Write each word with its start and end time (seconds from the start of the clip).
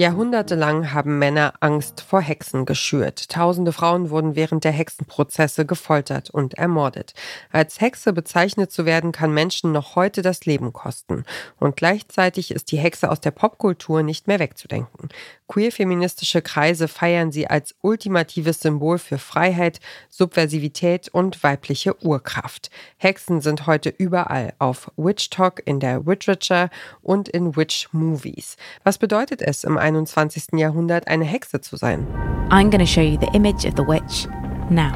Jahrhundertelang 0.00 0.94
haben 0.94 1.18
Männer 1.18 1.52
Angst 1.60 2.00
vor 2.00 2.22
Hexen 2.22 2.64
geschürt. 2.64 3.28
Tausende 3.28 3.70
Frauen 3.70 4.08
wurden 4.08 4.34
während 4.34 4.64
der 4.64 4.72
Hexenprozesse 4.72 5.66
gefoltert 5.66 6.30
und 6.30 6.54
ermordet. 6.54 7.12
Als 7.52 7.82
Hexe 7.82 8.14
bezeichnet 8.14 8.72
zu 8.72 8.86
werden, 8.86 9.12
kann 9.12 9.34
Menschen 9.34 9.72
noch 9.72 9.96
heute 9.96 10.22
das 10.22 10.46
Leben 10.46 10.72
kosten. 10.72 11.26
Und 11.58 11.76
gleichzeitig 11.76 12.50
ist 12.50 12.72
die 12.72 12.78
Hexe 12.78 13.10
aus 13.10 13.20
der 13.20 13.32
Popkultur 13.32 14.02
nicht 14.02 14.26
mehr 14.26 14.38
wegzudenken. 14.38 15.10
Queer-feministische 15.50 16.42
Kreise 16.42 16.86
feiern 16.86 17.32
sie 17.32 17.48
als 17.48 17.74
ultimatives 17.82 18.60
Symbol 18.60 18.98
für 18.98 19.18
Freiheit, 19.18 19.80
Subversivität 20.08 21.08
und 21.08 21.42
weibliche 21.42 22.00
Urkraft. 22.04 22.70
Hexen 22.98 23.40
sind 23.40 23.66
heute 23.66 23.88
überall 23.88 24.52
auf 24.60 24.92
Witch 24.96 25.28
Talk, 25.28 25.60
in 25.64 25.80
der 25.80 26.06
Witerature 26.06 26.70
und 27.02 27.28
in 27.28 27.56
Witch 27.56 27.88
Movies. 27.90 28.56
Was 28.84 28.98
bedeutet 28.98 29.42
es 29.42 29.64
im 29.64 29.76
21. 29.76 30.52
Jahrhundert 30.52 31.08
eine 31.08 31.24
Hexe 31.24 31.60
zu 31.60 31.76
sein? 31.76 32.06
I'm 32.50 32.70
going 32.70 32.78
to 32.78 32.86
show 32.86 33.02
you 33.02 33.18
the 33.18 33.36
image 33.36 33.64
of 33.66 33.74
the 33.76 33.82
witch 33.82 34.28
now. 34.70 34.92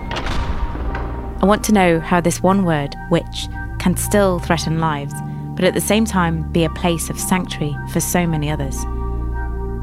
I 1.42 1.46
want 1.46 1.64
to 1.64 1.72
know 1.72 2.00
how 2.00 2.20
this 2.20 2.40
one 2.44 2.64
word, 2.64 2.94
witch, 3.10 3.48
can 3.80 3.96
still 3.96 4.38
threaten 4.38 4.78
lives, 4.78 5.14
but 5.56 5.64
at 5.64 5.74
the 5.74 5.80
same 5.80 6.04
time 6.04 6.48
be 6.52 6.64
a 6.64 6.70
place 6.70 7.10
of 7.10 7.18
sanctuary 7.18 7.76
for 7.92 7.98
so 7.98 8.24
many 8.24 8.52
others. 8.52 8.76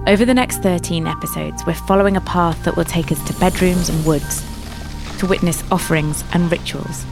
Over 0.07 0.25
the 0.25 0.33
next 0.33 0.63
13 0.63 1.05
episodes, 1.05 1.63
we're 1.65 1.75
following 1.75 2.17
a 2.17 2.21
path 2.21 2.63
that 2.63 2.75
will 2.75 2.83
take 2.85 3.11
us 3.11 3.23
to 3.27 3.39
bedrooms 3.39 3.87
and 3.87 4.03
woods, 4.03 4.41
to 5.19 5.27
witness 5.27 5.63
offerings 5.71 6.23
and 6.33 6.51
rituals. 6.51 7.05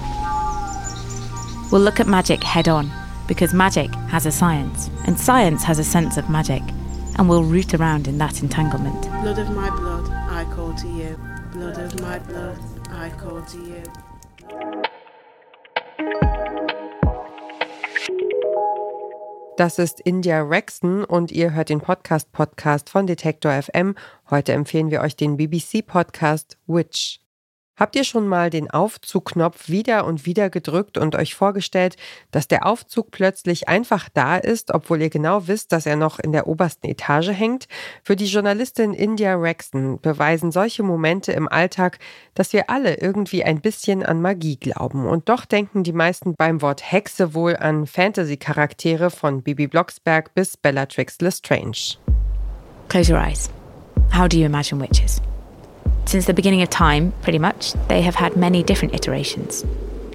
We'll 1.71 1.81
look 1.81 1.99
at 1.99 2.07
magic 2.07 2.43
head 2.43 2.67
on, 2.67 2.91
because 3.27 3.53
magic 3.53 3.93
has 4.09 4.25
a 4.25 4.31
science, 4.31 4.89
and 5.05 5.19
science 5.19 5.63
has 5.63 5.77
a 5.77 5.83
sense 5.83 6.17
of 6.17 6.31
magic, 6.31 6.63
and 7.19 7.29
we'll 7.29 7.43
root 7.43 7.75
around 7.75 8.07
in 8.07 8.17
that 8.17 8.41
entanglement. 8.41 9.03
Blood 9.21 9.37
of 9.37 9.51
my 9.51 9.69
blood, 9.69 10.09
I 10.09 10.45
call 10.55 10.73
to 10.73 10.87
you. 10.87 11.15
Blood 11.53 11.77
of 11.77 12.01
my 12.01 12.17
blood, 12.17 12.57
I 12.89 13.11
call 13.11 13.43
to 13.43 13.57
you. 13.59 13.83
Das 19.59 19.77
ist 19.77 19.99
India 19.99 20.41
Rexon 20.41 21.03
und 21.03 21.33
ihr 21.33 21.53
hört 21.53 21.67
den 21.67 21.81
Podcast 21.81 22.31
Podcast 22.31 22.89
von 22.89 23.07
Detektor 23.07 23.51
FM. 23.61 23.93
Heute 24.29 24.53
empfehlen 24.53 24.89
wir 24.89 25.01
euch 25.01 25.17
den 25.17 25.35
BBC 25.35 25.85
Podcast 25.85 26.57
Witch. 26.65 27.19
Habt 27.79 27.95
ihr 27.95 28.03
schon 28.03 28.27
mal 28.27 28.49
den 28.49 28.69
Aufzugknopf 28.69 29.69
wieder 29.69 30.05
und 30.05 30.25
wieder 30.25 30.49
gedrückt 30.49 30.97
und 30.97 31.15
euch 31.15 31.33
vorgestellt, 31.33 31.95
dass 32.31 32.49
der 32.49 32.65
Aufzug 32.65 33.11
plötzlich 33.11 33.69
einfach 33.69 34.09
da 34.13 34.35
ist, 34.35 34.73
obwohl 34.73 35.01
ihr 35.01 35.09
genau 35.09 35.47
wisst, 35.47 35.71
dass 35.71 35.85
er 35.85 35.95
noch 35.95 36.19
in 36.19 36.33
der 36.33 36.47
obersten 36.47 36.87
Etage 36.87 37.29
hängt? 37.29 37.67
Für 38.03 38.17
die 38.17 38.25
Journalistin 38.25 38.93
India 38.93 39.35
Rexon 39.35 39.99
beweisen 40.01 40.51
solche 40.51 40.83
Momente 40.83 41.31
im 41.31 41.47
Alltag, 41.47 41.99
dass 42.33 42.51
wir 42.51 42.69
alle 42.69 42.95
irgendwie 42.95 43.45
ein 43.45 43.61
bisschen 43.61 44.03
an 44.03 44.21
Magie 44.21 44.57
glauben. 44.57 45.07
Und 45.07 45.29
doch 45.29 45.45
denken 45.45 45.83
die 45.83 45.93
meisten 45.93 46.35
beim 46.35 46.61
Wort 46.61 46.91
Hexe 46.91 47.33
wohl 47.33 47.55
an 47.55 47.87
Fantasy-Charaktere 47.87 49.09
von 49.09 49.41
Bibi 49.41 49.67
Blocksberg 49.67 50.33
bis 50.33 50.57
Bellatrix 50.57 51.21
Lestrange. 51.21 51.97
Close 52.89 53.09
your 53.09 53.21
eyes. 53.21 53.49
How 54.11 54.27
do 54.27 54.37
you 54.37 54.45
imagine 54.45 54.81
witches? 54.81 54.98
Since 56.09 56.25
the 56.25 56.33
beginning 56.33 56.63
of 56.63 56.71
time, 56.71 57.13
pretty 57.21 57.37
much, 57.37 57.73
they 57.87 58.01
have 58.01 58.15
had 58.15 58.35
many 58.35 58.63
different 58.63 58.95
iterations, 58.95 59.63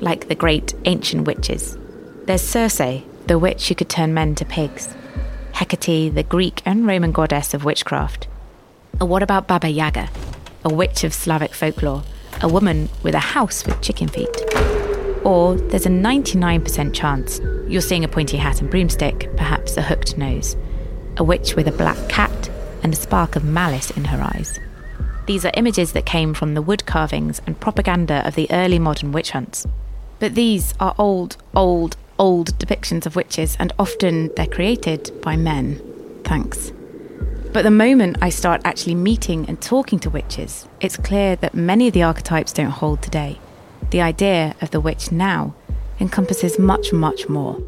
like 0.01 0.27
the 0.27 0.35
great 0.35 0.75
ancient 0.87 1.25
witches. 1.25 1.79
There's 2.25 2.43
Circe, 2.43 3.05
the 3.29 3.39
witch 3.39 3.69
who 3.69 3.77
could 3.77 3.89
turn 3.89 4.13
men 4.13 4.35
to 4.35 4.45
pigs, 4.45 4.93
Hecate, 5.53 6.13
the 6.13 6.25
Greek 6.25 6.63
and 6.67 6.85
Roman 6.85 7.13
goddess 7.13 7.55
of 7.55 7.65
witchcraft. 7.65 8.27
Or 9.01 9.07
what 9.07 9.23
about 9.23 9.47
Baba 9.47 9.69
Yaga, 9.69 10.09
a 10.65 10.75
witch 10.75 11.05
of 11.05 11.15
Slavic 11.15 11.55
folklore, 11.55 12.03
a 12.41 12.49
woman 12.49 12.89
with 13.05 13.15
a 13.15 13.21
house 13.21 13.65
with 13.65 13.81
chicken 13.81 14.09
feet? 14.09 14.37
Or 15.23 15.55
there's 15.55 15.87
a 15.87 15.91
99% 15.91 16.93
chance 16.93 17.41
you're 17.69 17.81
seeing 17.81 18.03
a 18.03 18.09
pointy 18.09 18.39
hat 18.39 18.61
and 18.61 18.69
broomstick, 18.69 19.31
perhaps 19.37 19.77
a 19.77 19.83
hooked 19.83 20.19
nose, 20.19 20.57
a 21.19 21.23
witch 21.23 21.55
with 21.55 21.69
a 21.69 21.79
black 21.79 22.09
cat 22.09 22.51
and 22.83 22.93
a 22.93 22.97
spark 22.97 23.37
of 23.37 23.45
malice 23.45 23.93
in 23.93 24.07
her 24.07 24.21
eyes. 24.21 24.59
These 25.27 25.47
are 25.47 25.53
images 25.55 25.93
that 25.93 26.05
came 26.05 26.35
from 26.35 26.55
the 26.55 26.63
wood 26.63 26.85
carvings 26.85 27.41
and 27.47 27.59
propaganda 27.59 28.27
of 28.27 28.35
the 28.35 28.51
early 28.51 28.79
modern 28.79 29.11
witch 29.13 29.31
hunts. 29.31 29.67
But 30.19 30.35
these 30.35 30.75
are 30.79 30.95
old, 30.99 31.37
old, 31.57 31.97
old 32.19 32.59
depictions 32.59 33.07
of 33.07 33.17
witches, 33.17 33.57
and 33.59 33.73
often 33.79 34.31
they're 34.37 34.47
created 34.47 35.11
by 35.23 35.37
men. 35.37 35.81
Thanks. 36.25 36.73
But 37.53 37.63
the 37.63 37.71
moment 37.71 38.19
I 38.21 38.29
start 38.29 38.61
actually 38.65 38.97
meeting 38.97 39.47
and 39.49 39.61
talking 39.61 39.99
to 40.01 40.11
witches, 40.11 40.69
it's 40.81 40.97
clear 40.97 41.37
that 41.37 41.55
many 41.55 41.87
of 41.89 41.95
the 41.95 42.03
archetypes 42.03 42.53
don't 42.53 42.71
hold 42.71 43.01
today. 43.01 43.39
The 43.91 44.03
idea 44.03 44.55
of 44.61 44.73
the 44.73 44.81
witch 44.81 45.11
now 45.11 45.55
encompasses 46.01 46.59
much, 46.59 46.93
much 46.93 47.29
more. 47.29 47.63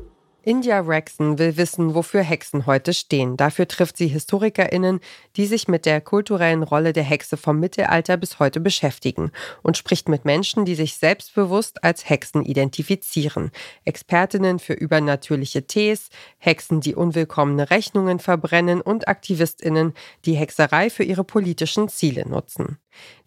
India 0.46 0.78
Rexon 0.78 1.40
will 1.40 1.56
wissen, 1.56 1.96
wofür 1.96 2.22
Hexen 2.22 2.66
heute 2.66 2.94
stehen. 2.94 3.36
Dafür 3.36 3.66
trifft 3.66 3.96
sie 3.96 4.06
HistorikerInnen, 4.06 5.00
die 5.34 5.44
sich 5.44 5.66
mit 5.66 5.86
der 5.86 6.00
kulturellen 6.00 6.62
Rolle 6.62 6.92
der 6.92 7.02
Hexe 7.02 7.36
vom 7.36 7.58
Mittelalter 7.58 8.16
bis 8.16 8.38
heute 8.38 8.60
beschäftigen 8.60 9.32
und 9.64 9.76
spricht 9.76 10.08
mit 10.08 10.24
Menschen, 10.24 10.64
die 10.64 10.76
sich 10.76 10.98
selbstbewusst 10.98 11.82
als 11.82 12.08
Hexen 12.08 12.44
identifizieren. 12.44 13.50
Expertinnen 13.84 14.60
für 14.60 14.74
übernatürliche 14.74 15.66
Tees, 15.66 16.10
Hexen, 16.38 16.80
die 16.80 16.94
unwillkommene 16.94 17.70
Rechnungen 17.70 18.20
verbrennen 18.20 18.80
und 18.80 19.08
AktivistInnen, 19.08 19.94
die 20.26 20.34
Hexerei 20.34 20.90
für 20.90 21.02
ihre 21.02 21.24
politischen 21.24 21.88
Ziele 21.88 22.24
nutzen. 22.24 22.78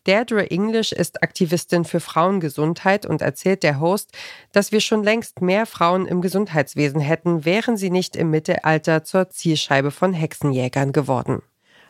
Deirdre 0.06 0.50
English 0.50 0.92
ist 0.92 1.22
Aktivistin 1.22 1.86
für 1.86 2.00
Frauengesundheit 2.00 3.06
und 3.06 3.22
erzählt 3.22 3.64
der 3.64 3.80
Host, 3.80 4.12
dass 4.52 4.72
wir 4.72 4.82
schon 4.82 5.04
längst 5.04 5.42
mehr 5.42 5.66
Frauen 5.66 6.08
im 6.08 6.22
Gesundheitswesen 6.22 7.02
hätten, 7.02 7.46
wären 7.46 7.78
sie 7.78 7.90
nicht 7.90 8.16
im 8.16 8.32
Mittelalter 8.32 9.04
zur 9.04 9.30
Zielscheibe 9.30 9.92
von 9.92 10.14
Hexenjägern 10.14 10.94
geworden. 10.94 11.42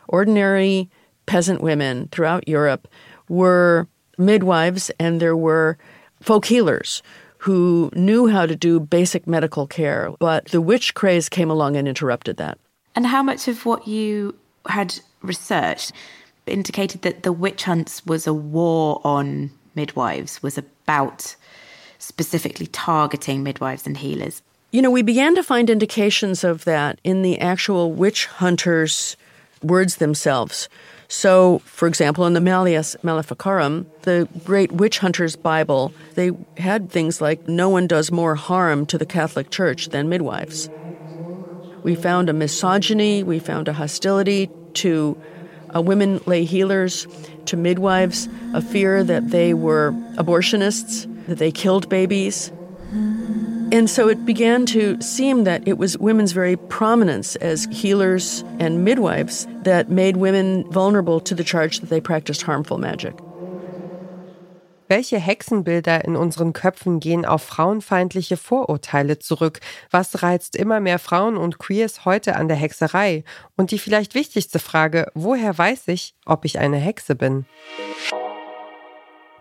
Ordinary 0.08 0.88
peasant 1.26 1.62
women 1.62 2.08
throughout 2.10 2.42
Europe 2.46 2.88
were 3.28 3.86
midwives 4.18 4.90
and 4.98 5.20
there 5.20 5.36
were 5.36 5.76
folk 6.20 6.44
healers 6.44 7.02
who 7.38 7.90
knew 7.94 8.28
how 8.28 8.44
to 8.44 8.54
do 8.54 8.78
basic 8.80 9.26
medical 9.26 9.66
care, 9.66 10.10
but 10.18 10.46
the 10.46 10.60
witch 10.60 10.94
craze 10.94 11.28
came 11.28 11.50
along 11.50 11.76
and 11.76 11.88
interrupted 11.88 12.36
that. 12.36 12.58
And 12.94 13.06
how 13.06 13.22
much 13.22 13.48
of 13.48 13.64
what 13.64 13.86
you 13.86 14.34
had 14.66 14.94
researched 15.22 15.92
indicated 16.50 17.02
that 17.02 17.22
the 17.22 17.32
witch 17.32 17.64
hunts 17.64 18.04
was 18.06 18.26
a 18.26 18.34
war 18.34 19.00
on 19.04 19.50
midwives, 19.74 20.42
was 20.42 20.58
about 20.58 21.36
specifically 21.98 22.66
targeting 22.66 23.42
midwives 23.42 23.86
and 23.86 23.96
healers. 23.96 24.42
You 24.72 24.82
know, 24.82 24.90
we 24.90 25.02
began 25.02 25.34
to 25.34 25.42
find 25.42 25.68
indications 25.68 26.44
of 26.44 26.64
that 26.64 27.00
in 27.02 27.22
the 27.22 27.40
actual 27.40 27.92
witch 27.92 28.26
hunters' 28.26 29.16
words 29.62 29.96
themselves. 29.96 30.68
So, 31.08 31.58
for 31.64 31.88
example, 31.88 32.24
in 32.26 32.34
the 32.34 32.40
Malleus 32.40 32.94
Maleficarum, 33.02 33.86
the 34.02 34.28
great 34.44 34.70
witch 34.70 35.00
hunters' 35.00 35.34
Bible, 35.34 35.92
they 36.14 36.30
had 36.56 36.88
things 36.88 37.20
like 37.20 37.48
no 37.48 37.68
one 37.68 37.88
does 37.88 38.12
more 38.12 38.36
harm 38.36 38.86
to 38.86 38.96
the 38.96 39.04
Catholic 39.06 39.50
Church 39.50 39.88
than 39.88 40.08
midwives. 40.08 40.70
We 41.82 41.96
found 41.96 42.28
a 42.28 42.32
misogyny, 42.32 43.24
we 43.24 43.40
found 43.40 43.66
a 43.66 43.72
hostility 43.72 44.50
to 44.74 45.20
uh, 45.74 45.80
women 45.80 46.20
lay 46.26 46.44
healers, 46.44 47.06
to 47.46 47.56
midwives, 47.56 48.28
a 48.54 48.62
fear 48.62 49.02
that 49.04 49.30
they 49.30 49.54
were 49.54 49.92
abortionists, 50.16 51.06
that 51.26 51.38
they 51.38 51.50
killed 51.50 51.88
babies. 51.88 52.52
And 53.72 53.88
so 53.88 54.08
it 54.08 54.26
began 54.26 54.66
to 54.66 55.00
seem 55.00 55.44
that 55.44 55.66
it 55.66 55.78
was 55.78 55.96
women's 55.98 56.32
very 56.32 56.56
prominence 56.56 57.36
as 57.36 57.66
healers 57.70 58.42
and 58.58 58.84
midwives 58.84 59.46
that 59.62 59.88
made 59.90 60.16
women 60.16 60.64
vulnerable 60.72 61.20
to 61.20 61.34
the 61.34 61.44
charge 61.44 61.78
that 61.80 61.88
they 61.88 62.00
practiced 62.00 62.42
harmful 62.42 62.78
magic. 62.78 63.14
Welche 64.90 65.20
Hexenbilder 65.20 66.04
in 66.04 66.16
unseren 66.16 66.52
Köpfen 66.52 66.98
gehen 66.98 67.24
auf 67.24 67.44
frauenfeindliche 67.44 68.36
Vorurteile 68.36 69.20
zurück? 69.20 69.60
Was 69.92 70.24
reizt 70.24 70.56
immer 70.56 70.80
mehr 70.80 70.98
Frauen 70.98 71.36
und 71.36 71.60
Queers 71.60 72.04
heute 72.04 72.34
an 72.34 72.48
der 72.48 72.56
Hexerei? 72.56 73.22
Und 73.56 73.70
die 73.70 73.78
vielleicht 73.78 74.16
wichtigste 74.16 74.58
Frage, 74.58 75.06
woher 75.14 75.56
weiß 75.56 75.86
ich, 75.86 76.16
ob 76.26 76.44
ich 76.44 76.58
eine 76.58 76.78
Hexe 76.78 77.14
bin? 77.14 77.46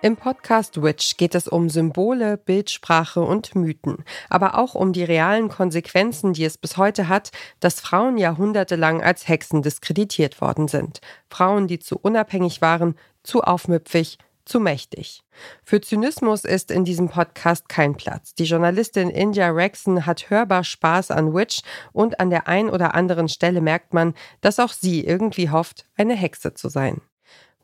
Im 0.03 0.17
Podcast 0.17 0.83
Witch 0.83 1.17
geht 1.17 1.33
es 1.33 1.47
um 1.47 1.71
Symbole, 1.71 2.37
Bildsprache 2.37 3.21
und 3.21 3.55
Mythen, 3.55 4.05
aber 4.29 4.55
auch 4.55 4.75
um 4.75 4.93
die 4.93 5.03
realen 5.03 5.49
Konsequenzen, 5.49 6.33
die 6.33 6.45
es 6.45 6.59
bis 6.59 6.77
heute 6.77 7.07
hat, 7.07 7.31
dass 7.59 7.79
Frauen 7.79 8.19
jahrhundertelang 8.19 9.01
als 9.01 9.27
Hexen 9.27 9.63
diskreditiert 9.63 10.41
worden 10.41 10.67
sind. 10.67 11.01
Frauen, 11.27 11.67
die 11.67 11.79
zu 11.79 11.97
unabhängig 11.97 12.61
waren, 12.61 12.93
zu 13.23 13.41
aufmüpfig, 13.41 14.19
zu 14.49 14.59
mächtig. 14.59 15.23
Für 15.63 15.79
Zynismus 15.79 16.43
ist 16.43 16.71
in 16.71 16.83
diesem 16.83 17.07
Podcast 17.07 17.69
kein 17.69 17.95
Platz. 17.95 18.33
Die 18.33 18.45
Journalistin 18.45 19.09
India 19.09 19.49
Rexon 19.49 20.05
hat 20.05 20.29
hörbar 20.29 20.63
Spaß 20.63 21.11
an 21.11 21.33
Witch 21.33 21.61
und 21.93 22.19
an 22.19 22.29
der 22.29 22.47
ein 22.47 22.69
oder 22.69 22.95
anderen 22.95 23.29
Stelle 23.29 23.61
merkt 23.61 23.93
man, 23.93 24.13
dass 24.41 24.59
auch 24.59 24.73
sie 24.73 25.05
irgendwie 25.05 25.49
hofft, 25.49 25.85
eine 25.95 26.15
Hexe 26.15 26.53
zu 26.53 26.67
sein. 26.67 27.01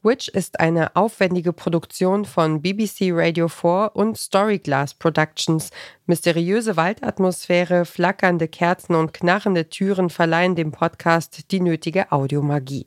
Witch 0.05 0.27
ist 0.27 0.59
eine 0.59 0.95
aufwendige 0.95 1.51
Produktion 1.51 2.25
von 2.25 2.61
BBC 2.61 3.09
Radio 3.11 3.47
4 3.47 3.91
und 3.95 4.19
Storyglass 4.19 4.93
Productions. 4.93 5.71
Mysteriöse 6.05 6.77
Waldatmosphäre, 6.77 7.85
flackernde 7.85 8.47
Kerzen 8.47 8.93
und 8.93 9.15
knarrende 9.15 9.67
Türen 9.67 10.11
verleihen 10.11 10.53
dem 10.53 10.71
Podcast 10.71 11.51
die 11.51 11.59
nötige 11.59 12.11
Audiomagie. 12.11 12.85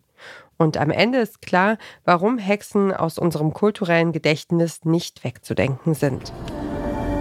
Und 0.59 0.77
am 0.77 0.91
Ende 0.91 1.19
ist 1.19 1.41
klar, 1.41 1.79
warum 2.05 2.37
Hexen 2.37 2.93
aus 2.93 3.19
unserem 3.19 3.53
kulturellen 3.53 4.13
Gedächtnis 4.13 4.85
nicht 4.85 5.23
wegzudenken 5.23 5.95
sind. 5.95 6.33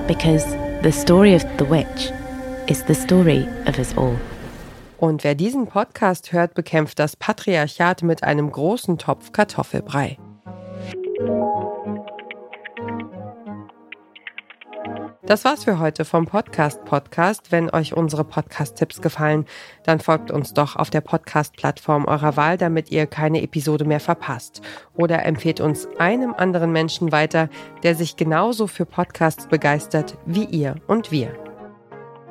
Because 0.07 0.45
the 0.83 0.91
story 0.91 1.35
of 1.35 1.43
the 1.59 1.69
witch 1.69 2.11
is 2.67 2.83
the 2.87 2.95
story 2.95 3.47
of 3.67 3.77
us 3.77 3.95
all. 3.95 4.15
Und 4.97 5.23
wer 5.23 5.35
diesen 5.35 5.67
Podcast 5.67 6.33
hört, 6.33 6.55
bekämpft 6.55 6.97
das 6.97 7.15
Patriarchat 7.15 8.01
mit 8.01 8.23
einem 8.23 8.51
großen 8.51 8.97
Topf 8.97 9.31
Kartoffelbrei. 9.31 10.17
Das 15.27 15.43
war's 15.43 15.65
für 15.65 15.77
heute 15.77 16.05
vom 16.05 16.25
Podcast 16.25 16.85
Podcast. 16.85 17.51
Wenn 17.51 17.69
euch 17.69 17.93
unsere 17.93 18.23
Podcast-Tipps 18.23 19.01
gefallen, 19.01 19.45
dann 19.83 19.99
folgt 19.99 20.31
uns 20.31 20.53
doch 20.53 20.77
auf 20.77 20.89
der 20.89 21.01
Podcast-Plattform 21.01 22.05
eurer 22.05 22.37
Wahl, 22.37 22.57
damit 22.57 22.91
ihr 22.91 23.07
keine 23.07 23.43
Episode 23.43 23.83
mehr 23.83 23.99
verpasst. 23.99 24.61
Oder 24.95 25.25
empfehlt 25.25 25.59
uns 25.59 25.85
einem 25.99 26.33
anderen 26.33 26.71
Menschen 26.71 27.11
weiter, 27.11 27.49
der 27.83 27.95
sich 27.95 28.15
genauso 28.15 28.67
für 28.67 28.85
Podcasts 28.85 29.47
begeistert 29.47 30.17
wie 30.25 30.45
ihr 30.45 30.75
und 30.87 31.11
wir. 31.11 31.33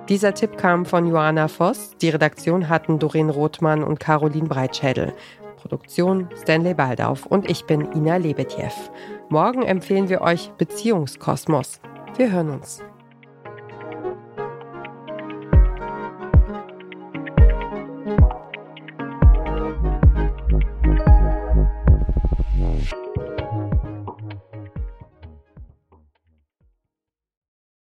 Dieser 0.09 0.33
Tipp 0.33 0.57
kam 0.57 0.87
von 0.87 1.07
Joanna 1.07 1.49
Voss. 1.49 1.99
Die 1.99 2.09
Redaktion 2.09 2.71
hatten 2.71 2.99
Doreen 2.99 3.29
Rothmann 3.29 3.85
und 3.85 4.01
Caroline 4.01 4.49
Breitschädel. 4.49 5.13
Produktion 5.59 6.31
Stanley 6.41 6.73
Baldauf 6.73 7.27
und 7.27 7.51
ich 7.51 7.67
bin 7.67 7.93
Ina 7.93 8.17
Lebetjew. 8.17 8.73
Morgen 9.29 9.65
empfehlen 9.65 10.09
wir 10.09 10.23
euch 10.23 10.51
Beziehungskosmos. 10.57 11.79
Wir 12.17 12.33
hören 12.33 12.49
uns. 12.49 12.83